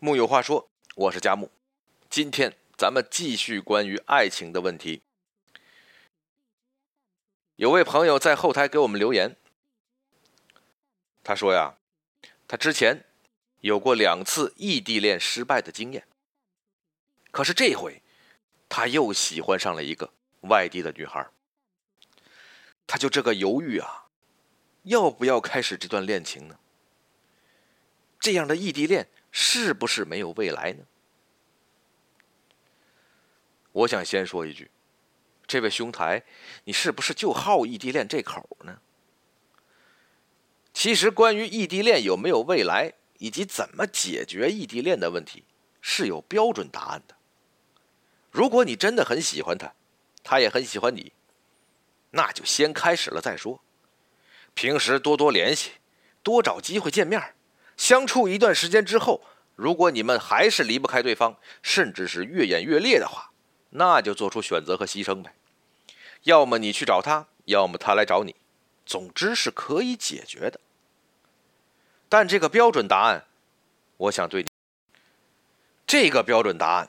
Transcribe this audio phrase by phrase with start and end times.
[0.00, 1.50] 木有话说，我是佳木。
[2.10, 5.02] 今天咱们继续关于爱情的问题。
[7.56, 9.36] 有位朋友在后台给我们留言，
[11.24, 11.76] 他说呀，
[12.46, 13.04] 他之前
[13.60, 16.06] 有过两次异地恋失败的经验，
[17.30, 18.02] 可是这回
[18.68, 21.26] 他又喜欢上了一个外地的女孩，
[22.86, 24.08] 他就这个犹豫啊，
[24.82, 26.58] 要不要开始这段恋情呢？
[28.20, 29.08] 这样的异地恋。
[29.38, 30.82] 是不是没有未来呢？
[33.72, 34.70] 我想先说一句，
[35.46, 36.22] 这位兄台，
[36.64, 38.80] 你是不是就好异地恋这口呢？
[40.72, 45.44] 其实，关于异地恋有没有未来，以及怎么解决异地恋的问题，
[45.82, 47.14] 是有标准答案的。
[48.30, 49.74] 如果你真的很喜欢他，
[50.24, 51.12] 他也很喜欢你，
[52.12, 53.62] 那就先开始了再说。
[54.54, 55.72] 平时多多联系，
[56.22, 57.34] 多找机会见面。
[57.76, 59.22] 相处一段时间之后，
[59.54, 63.30] 如果你们还是离不开对方，甚至是越演越烈的话，
[63.70, 65.34] 那就做出选择和牺牲呗。
[66.22, 68.34] 要么你去找他，要么他来找你，
[68.84, 70.58] 总之是可以解决的。
[72.08, 73.24] 但这个标准答案，
[73.96, 74.48] 我想对你，
[75.86, 76.88] 这个标准答案，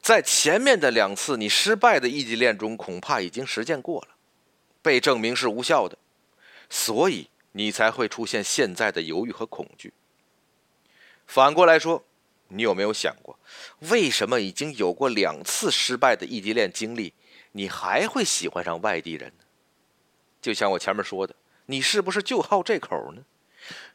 [0.00, 4.08] 在前面的两次你失败的异地恋中，恐怕已经实践过了，
[4.82, 5.96] 被证明是无效的，
[6.68, 9.92] 所以你才会出现现在的犹豫和恐惧。
[11.30, 12.04] 反过来说，
[12.48, 13.38] 你有没有想过，
[13.88, 17.14] 为什么已经有过两次失败的异地恋经历，
[17.52, 19.44] 你还会喜欢上外地人呢？
[20.42, 21.36] 就像我前面说的，
[21.66, 23.22] 你是不是就好这口呢？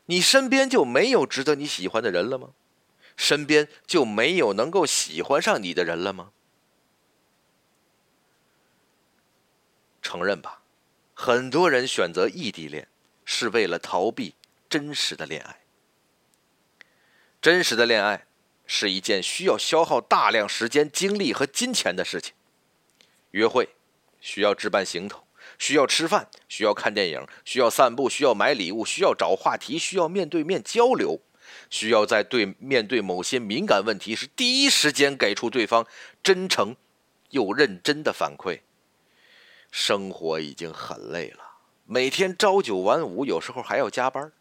[0.06, 2.52] 你身边就没有值得你喜欢的人了吗？
[3.18, 6.32] 身边就没有能够喜欢上你的人了吗？
[10.02, 10.62] 承认吧，
[11.14, 12.88] 很多人选择异地恋，
[13.26, 14.36] 是为了逃避
[14.70, 15.65] 真实的恋爱。
[17.46, 18.26] 真实的恋爱
[18.66, 22.34] 是一件需要消耗大量时间、精力和金钱的事情。
[23.30, 23.70] 约会
[24.20, 25.28] 需要置办行头，
[25.60, 31.22] 需要吃饭，需要看电影，需要散步，需要买礼物，需要找话题，需要面对面交流，
[31.70, 35.86] 需要在对面对某些敏感问题时第一时间给出对方
[36.24, 36.76] 真诚
[37.30, 38.62] 又认真的反馈。
[39.70, 41.44] 生活已经很累了，
[41.86, 44.32] 每天朝九晚五，有时候还要加班。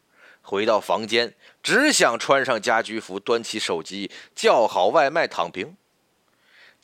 [0.47, 5.77] 回到房间，只想穿上家居服，端起手机叫好外卖，躺平。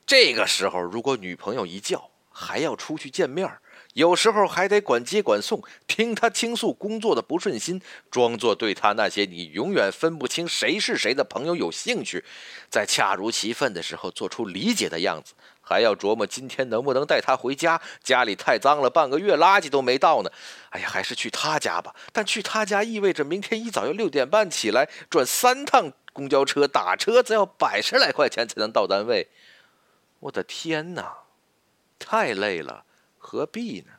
[0.06, 3.48] 这个时候，如果女朋友一叫，还要出去见面
[3.92, 12.24] 有时候还得管接管送，听她倾诉工作的不顺心，装作对她那些你永远分不清谁是谁的朋友有兴趣，
[12.70, 15.34] 在恰如其分的时候做出理解的样子。
[15.70, 20.30] 还要琢磨今天能不能带他回家，家里太脏了，半个月垃圾都没倒呢。
[20.70, 21.94] 哎呀，还是去他家吧。
[22.12, 29.28] 但去他家意味着明天一早要六点半起来转三趟公交车，打车则要百十来块钱才能到单位。
[30.18, 31.18] 我的天哪，
[32.00, 32.84] 太累了，
[33.16, 33.92] 何必呢？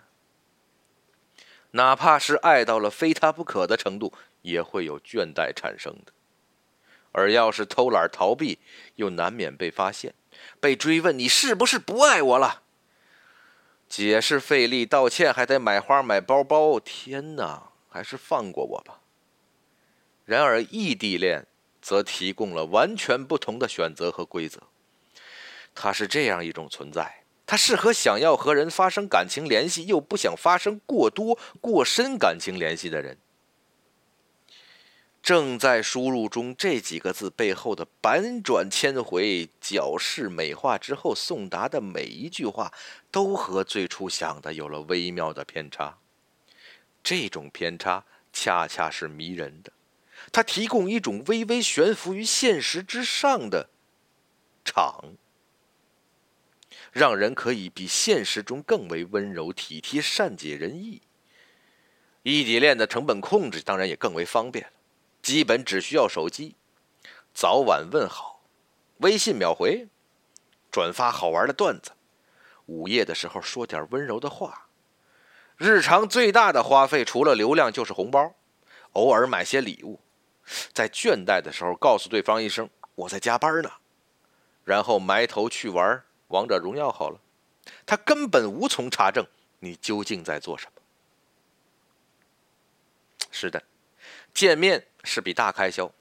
[1.71, 4.11] 哪怕是爱到了非他不可的程度，
[4.41, 6.11] 也会有倦怠产生的。
[7.11, 8.59] 而要是偷懒逃避，
[8.95, 10.13] 又难免被发现。
[10.59, 12.63] 被追问你是不是不爱我了？
[13.87, 16.79] 解释费力，道歉还得买花买包包。
[16.79, 19.01] 天哪，还是放过我吧。
[20.23, 21.45] 然而异地恋
[21.81, 24.61] 则提供了完全不同的选择和规则。
[25.75, 33.17] 它是这样一种存在，它适合想要和人发生感情联系又不想发生过多过深感情联系的人。
[35.31, 42.73] 正在输入中，这几个字背后的百转千回、矫饰美化之后送达的每一句话，
[43.09, 45.97] 都和最初想的有了微妙的偏差。
[47.01, 48.03] 这种偏差
[48.33, 49.71] 恰恰是迷人的，
[50.33, 53.69] 它提供一种微微悬浮于现实之上的
[54.65, 55.13] 场，
[56.91, 61.01] 让人可以比现实中更为温柔、体贴、善解人意。
[62.23, 64.69] 异地恋的成本控制当然也更为方便。
[65.21, 66.55] 基本只需要手机，
[67.33, 68.41] 早晚问好，
[68.97, 69.87] 微信秒回，
[70.71, 71.91] 转发好玩的段子，
[72.65, 74.67] 午夜的时候说点温柔的话。
[75.57, 78.33] 日常最大的花费除了流量就是红包，
[78.93, 79.99] 偶尔买些礼物。
[80.73, 83.71] 在倦怠的时候告诉对方一声我在加班呢，
[84.65, 87.19] 然后埋头去玩王者荣耀好了，
[87.85, 89.25] 他根本无从查证
[89.59, 90.81] 你究竟在做什么。
[93.29, 93.61] 是的。
[94.33, 95.91] 见面是笔大开销，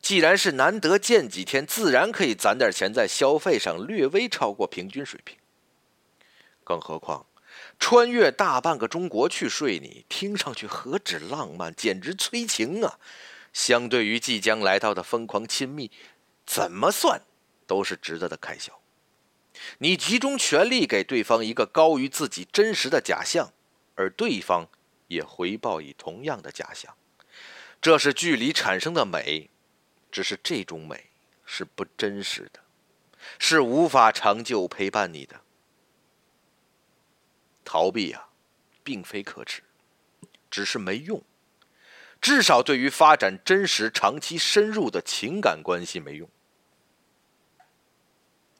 [0.00, 5.36] 既然是难得见几天，自然可以攒点钱在消费上略微超过平均水平。
[6.62, 7.26] 更何况，
[7.78, 12.98] 穿越大半个中国去睡你，听上去何止浪漫，简直催情啊！
[13.52, 15.90] 相对于即将来到的疯狂亲密，
[16.44, 17.22] 怎么算
[17.66, 18.80] 都是值得的开销。
[19.78, 23.52] 你集中全力给对方一个高于自己真实的假象，
[23.94, 24.68] 而对方
[25.06, 26.92] 也回报以同样的假象，
[27.84, 29.50] 这是距离产生的美，
[30.10, 31.10] 只是这种美
[31.44, 32.60] 是不真实的，
[33.38, 35.42] 是无法长久陪伴你的。
[37.62, 38.28] 逃避呀，
[38.82, 39.60] 并非可耻，
[40.50, 41.22] 只是没用，
[42.22, 46.26] 至少对于发展真实、长期、深入的情感关系没用。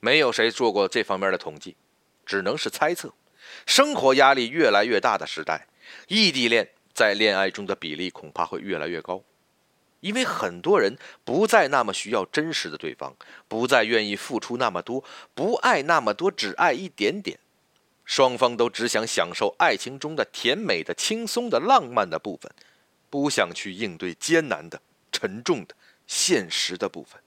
[0.01, 1.79] 没有谁做过这方面的统计，
[2.27, 3.15] 只能是猜测。
[3.65, 5.67] 生活压力越来越大的时代，
[6.09, 9.23] 异地恋在恋爱中的比例恐怕会越来越高，
[10.01, 13.17] 因为很多人不再那么需要真实的对方，
[13.49, 15.03] 不再愿意付出那么多，
[15.35, 17.39] 不爱那么多，只爱一点点。
[18.05, 22.53] 双方都只想享受爱情中的甜美的、轻松的、浪漫的部分，
[23.09, 24.81] 不想去应对艰难的、
[25.11, 25.75] 沉重的、
[26.07, 27.21] 现实的部分。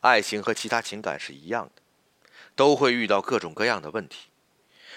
[0.00, 1.82] 爱情和其他情感是一样的，
[2.54, 4.28] 都会遇到各种各样的问题。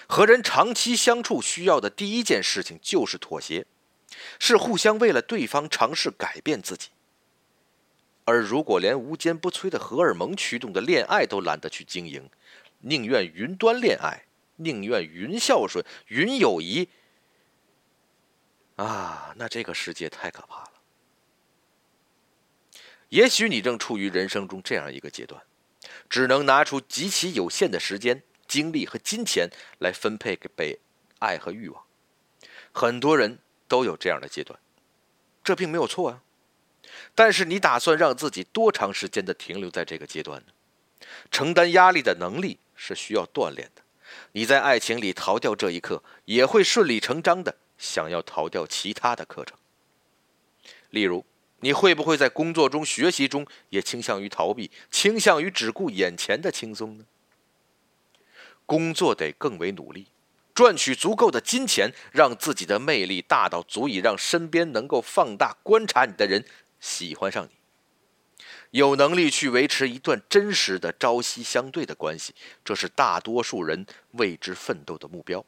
[0.06, 3.66] 和人长期相处，需要的第一件事情就是妥协，
[4.38, 6.88] 是互相为了对方尝试改变自己。
[8.24, 12.28] 而如果连无坚不摧的荷尔蒙驱动的恋爱都懒得去经营，
[12.80, 16.88] 宁愿云端恋爱，宁愿云孝顺、云友谊，
[18.76, 20.72] 啊，那这个世界太可怕了。
[23.08, 25.42] 也许你正处于人生中这样一个阶段，
[26.10, 29.48] 只能拿出极其有限的时间、精力和金钱
[29.78, 30.80] 来分配给被
[31.20, 31.84] 爱和欲望。
[32.72, 34.58] 很多人都有这样的阶段，
[35.44, 36.22] 这并没有错啊。
[37.14, 40.52] 但是你打算让自己多长时间的停留在这个阶段呢？
[41.30, 43.82] 承担压力的能力是需要锻炼的。
[44.32, 49.56] 你在爱情里逃掉这一刻，也会顺理成章的想要逃掉其他的课程，
[50.90, 51.24] 例如。
[51.60, 57.04] 你会不会在工作中、学习中也倾向于逃避，倾向于只顾眼前的轻松呢？
[58.68, 60.08] 工作得更为努力，
[60.54, 66.44] 赚取足够的金钱，让自己的魅力大到足以让身边能够放大观察你的人
[66.78, 67.52] 喜欢上你。
[68.72, 75.42] 有能力去维持一段真实的朝夕相对的关系，这是大多数人为之奋斗的目标。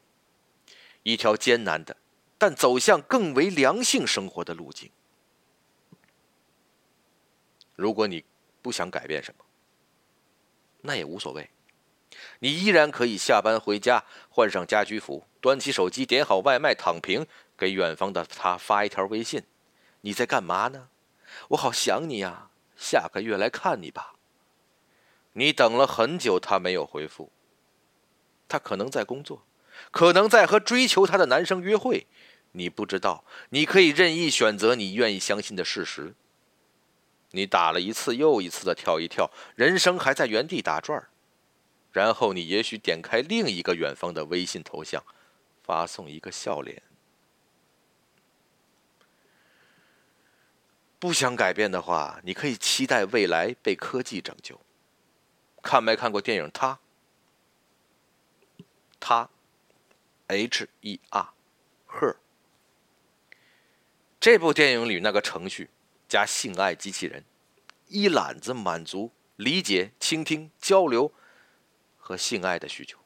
[1.02, 1.94] 一条艰难的，
[2.38, 4.90] 但走向更为良性生活的路径。
[7.76, 8.24] 如果你
[8.62, 9.44] 不想改变什么，
[10.80, 11.50] 那也无所谓，
[12.40, 17.26] 你依然可以下班回家，换上家居服，端起手机，点好外卖，躺平，
[17.56, 19.42] 给远方的他发一条微信
[20.02, 20.88] ：“你在干嘛呢？
[21.48, 24.14] 我好想你呀，下个月来看你吧。”
[25.34, 27.30] 你等了很久，他没有回复，
[28.48, 29.44] 他可能在工作，
[29.90, 32.06] 可能在和追求他的男生约会，
[32.52, 33.22] 你不知道。
[33.50, 36.14] 你可以任意选择你愿意相信的事实。
[37.32, 41.06] 你打了一次又一次的跳一跳，人生还在原地打转。
[41.92, 45.02] 然后你也许点开另一个远方的微信头像，
[45.62, 46.82] 发送一个笑脸。
[50.98, 54.60] 不想改变的话，你可以期待未来被科技拯救。
[55.62, 56.78] 看没看过电影《他》？
[58.98, 59.28] 他
[60.26, 62.16] ，H E R，Her。
[64.18, 65.70] 这部电影里那个程序。
[66.08, 67.24] 加性爱机器人，
[67.86, 71.12] 一揽子满足理解、倾听、交流
[72.10, 72.98] 和性爱的需求。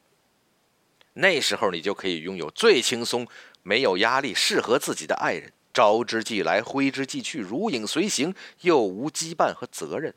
[1.13, 3.27] 那时候你就可以拥有最轻松、
[3.61, 10.15] 没有压力、适合自己的爱人，招之即来，挥之即去，如影随形，又无羁绊和责任。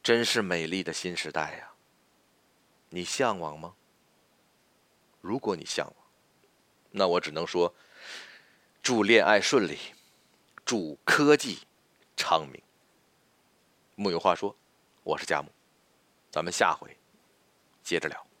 [0.00, 1.72] 真是美丽的新时代呀！
[2.90, 3.74] 你向往吗？
[5.20, 5.96] 如果你向往，
[6.92, 7.74] 那我只能说，
[8.80, 9.76] 祝恋爱顺利。
[10.64, 11.58] 祝科技
[12.16, 12.62] 昌明。
[13.96, 14.56] 木有话说，
[15.02, 15.50] 我是佳木，
[16.32, 16.88] 咱们下回
[17.82, 18.31] 接着聊。